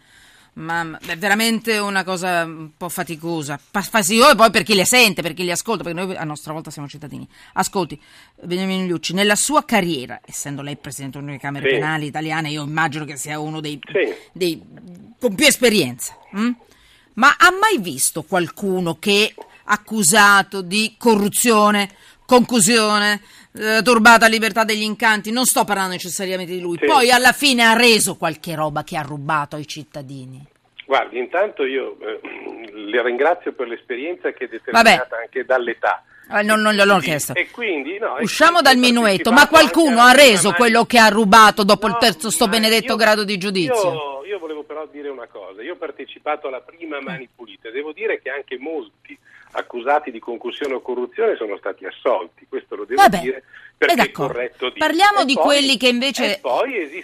ma 0.55 0.99
è 1.05 1.17
veramente 1.17 1.79
una 1.79 2.05
cosa 2.05 2.45
un 2.45 2.71
po' 2.77 2.89
faticosa. 2.89 3.59
Fastidiosa 3.59 4.33
oh, 4.33 4.35
poi 4.37 4.51
per 4.51 4.63
chi 4.63 4.75
le 4.75 4.85
sente, 4.85 5.23
per 5.23 5.35
chi 5.35 5.45
le 5.45 5.53
ascolta, 5.53 5.83
perché 5.83 6.01
noi 6.01 6.17
a 6.17 6.25
nostra 6.25 6.53
volta 6.53 6.71
siamo 6.71 6.89
cittadini. 6.89 7.27
Ascolti, 7.55 8.01
Beniamino 8.43 8.85
Liucci, 8.85 9.15
nella 9.15 9.35
sua 9.35 9.65
carriera, 9.65 10.21
essendo 10.25 10.63
lei 10.63 10.77
presidente 10.77 11.21
delle 11.21 11.39
Camere 11.39 11.69
sì. 11.69 11.75
Penali 11.75 12.07
italiane, 12.07 12.51
io 12.51 12.63
immagino 12.63 13.05
che 13.05 13.17
sia 13.17 13.41
uno 13.41 13.61
dei, 13.61 13.81
sì. 13.85 14.15
dei 14.33 14.63
con 15.19 15.35
più 15.35 15.47
esperienza, 15.47 16.17
hm? 16.31 16.51
ma 17.15 17.35
ha 17.39 17.51
mai 17.51 17.79
visto 17.79 18.23
qualcuno 18.23 18.99
che 18.99 19.35
accusato 19.65 20.61
di 20.61 20.95
corruzione, 20.99 21.89
concusione, 22.27 23.21
eh, 23.53 23.81
turbata 23.83 24.27
libertà 24.27 24.65
degli 24.65 24.83
incanti, 24.83 25.31
non 25.31 25.45
sto 25.45 25.65
parlando 25.65 25.93
necessariamente 25.93 26.53
di 26.53 26.61
lui, 26.61 26.77
sì. 26.79 26.87
poi 26.87 27.11
alla 27.11 27.33
fine 27.33 27.63
ha 27.63 27.75
reso 27.75 28.17
qualche 28.17 28.55
roba 28.55 28.83
che 28.83 28.97
ha 28.97 29.03
rubato 29.03 29.57
ai 29.57 29.67
cittadini. 29.67 30.45
Guardi, 30.87 31.19
intanto 31.19 31.65
io 31.65 31.97
eh, 32.01 32.21
le 32.75 33.03
ringrazio 33.03 33.53
per 33.53 33.69
l'esperienza 33.69 34.33
che 34.33 34.45
è 34.45 34.49
determinata 34.49 35.07
Vabbè. 35.09 35.23
anche 35.23 35.45
dall'età. 35.45 36.05
Eh, 36.31 36.43
non, 36.43 36.61
non 36.61 36.75
gliel'ho 36.75 36.99
chiesto. 36.99 37.35
E 37.35 37.51
quindi, 37.51 37.99
no, 37.99 38.17
Usciamo 38.21 38.61
dal 38.61 38.77
minuetto, 38.77 39.31
ma 39.31 39.47
qualcuno 39.47 40.01
ha 40.01 40.13
reso 40.13 40.53
quello 40.53 40.85
che 40.85 40.99
ha 40.99 41.09
rubato 41.09 41.65
dopo 41.65 41.87
no, 41.87 41.93
il 41.93 41.99
terzo 41.99 42.31
sto 42.31 42.49
benedetto 42.49 42.93
io, 42.93 42.97
grado 42.97 43.25
di 43.25 43.37
giudizio? 43.39 43.93
Io, 43.93 44.14
però 44.75 44.87
dire 44.87 45.09
una 45.09 45.29
cosa, 45.29 45.63
io 45.63 45.75
ho 45.75 45.77
partecipato 45.77 46.49
alla 46.49 46.61
prima 46.61 47.01
Mani 47.01 47.29
Pulite, 47.33 47.71
devo 47.71 47.93
dire 47.93 48.21
che 48.21 48.29
anche 48.29 48.59
molti 48.59 49.17
accusati 49.53 50.11
di 50.11 50.19
concussione 50.19 50.75
o 50.75 50.81
corruzione 50.81 51.37
sono 51.37 51.57
stati 51.59 51.87
assolti, 51.87 52.45
questo 52.49 52.75
lo 52.75 52.85
devo 52.85 53.01
Vabbè, 53.01 53.21
dire 53.21 53.45
perché 53.79 54.03
è 54.03 54.11
corretto 54.11 54.71
dire. 54.71 54.81
Parliamo 54.81 55.21
e 55.21 55.25
di 55.27 55.35
poi, 55.35 55.45
quelli 55.45 55.77
che 55.77 55.87
invece 55.87 56.41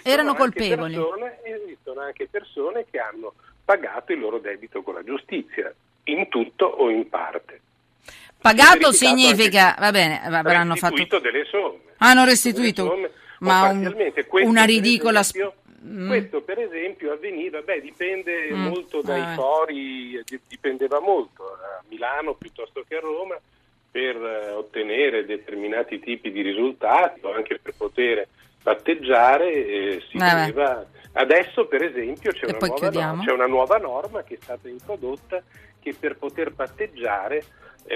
erano 0.03 0.35
colpevoli. 0.35 0.95
Persone, 0.95 1.39
esistono 1.43 2.01
anche 2.01 2.27
persone 2.29 2.85
che 2.91 2.99
hanno 2.99 3.35
pagato 3.63 4.11
il 4.11 4.19
loro 4.19 4.39
debito 4.39 4.81
con 4.81 4.95
la 4.95 5.03
giustizia, 5.05 5.73
in 6.05 6.27
tutto 6.27 6.65
o 6.65 6.89
in 6.89 7.07
parte. 7.07 7.61
Pagato 8.37 8.91
significa, 8.91 9.77
va 9.79 9.91
bene, 9.91 10.21
avranno 10.21 10.75
fatto... 10.75 11.19
delle 11.19 11.45
somme. 11.45 11.79
Hanno 11.99 12.25
restituito, 12.25 12.85
somme, 12.85 13.11
ma 13.39 13.69
un, 13.69 13.95
una 14.43 14.65
ridicola... 14.65 15.21
Esempio, 15.21 15.53
Mm. 15.83 16.07
Questo 16.07 16.41
per 16.41 16.59
esempio 16.59 17.11
avveniva, 17.11 17.61
beh 17.61 17.81
dipende 17.81 18.51
mm. 18.51 18.67
molto 18.67 19.01
dai 19.01 19.21
ah. 19.21 19.33
fori, 19.33 20.21
dipendeva 20.47 20.99
molto 20.99 21.43
a 21.43 21.83
Milano 21.87 22.35
piuttosto 22.35 22.83
che 22.87 22.97
a 22.97 22.99
Roma 22.99 23.39
per 23.89 24.15
eh, 24.15 24.51
ottenere 24.51 25.25
determinati 25.25 25.99
tipi 25.99 26.31
di 26.31 26.41
risultati 26.41 27.19
o 27.23 27.33
anche 27.33 27.59
per 27.59 27.73
poter 27.75 28.27
patteggiare 28.61 29.51
eh, 29.51 30.03
si 30.09 30.17
doveva... 30.17 30.85
Adesso 31.13 31.65
per 31.65 31.83
esempio 31.83 32.31
c'è 32.31 32.45
una, 32.45 32.67
nuova, 32.67 33.23
c'è 33.25 33.31
una 33.33 33.47
nuova 33.47 33.77
norma 33.77 34.23
che 34.23 34.35
è 34.35 34.39
stata 34.39 34.69
introdotta 34.69 35.43
che 35.81 35.93
per 35.99 36.15
poter 36.15 36.53
patteggiare 36.53 37.37
eh, 37.37 37.43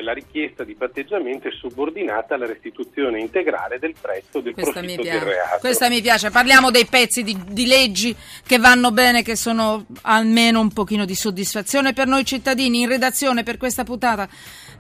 la 0.01 0.13
richiesta 0.13 0.63
di 0.63 0.75
patteggiamento 0.75 1.48
è 1.48 1.51
subordinata 1.51 2.36
alla 2.36 2.46
restituzione 2.46 3.20
integrale 3.20 3.80
del 3.80 3.96
prezzo 4.00 4.42
del 4.42 4.54
Questa 4.54 4.80
profitto 4.80 5.04
del 5.04 5.20
reato. 5.20 5.60
Questa 5.60 5.89
mi 5.89 6.01
piace. 6.01 6.32
Parliamo 6.32 6.72
dei 6.72 6.86
pezzi 6.86 7.24
di, 7.24 7.38
di, 7.48 7.65
leggi 7.65 8.15
che 8.46 8.58
vanno 8.58 8.92
bene, 8.92 9.24
che 9.24 9.36
sono 9.36 9.86
almeno 10.01 10.60
un 10.60 10.72
pochino 10.72 11.06
di 11.06 11.15
soddisfazione 11.15 11.94
per 11.94 12.08
noi 12.08 12.25
cittadini. 12.25 12.82
In 12.82 12.89
redazione 12.89 13.44
per 13.44 13.58
questa 13.58 13.84
puntata 13.84 14.27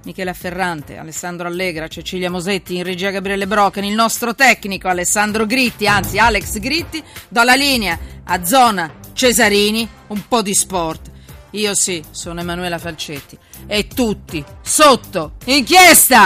Michele 0.03 0.29
Afferrante, 0.31 0.97
Alessandro 0.97 1.47
Allegra, 1.47 1.87
Cecilia 1.87 2.29
Mosetti, 2.29 2.75
in 2.75 2.83
regia 2.83 3.09
Gabriele 3.09 3.47
Brocken, 3.47 3.83
il 3.83 3.95
nostro 3.95 4.35
tecnico 4.35 4.87
Alessandro 4.87 5.45
Gritti, 5.45 5.87
anzi 5.87 6.19
Alex 6.19 6.59
Gritti, 6.59 7.01
do 7.27 7.43
la 7.43 7.55
linea 7.55 7.97
a 8.25 8.43
Zona 8.43 8.93
Cesarini, 9.13 9.87
un 10.07 10.27
po' 10.27 10.41
di 10.41 10.53
sport. 10.53 11.11
Io 11.51 11.73
sì, 11.73 12.03
sono 12.11 12.41
Emanuela 12.41 12.77
Falcetti. 12.77 13.37
E 13.67 13.87
tutti 13.87 14.43
sotto 14.61 15.33
inchiesta! 15.45 16.23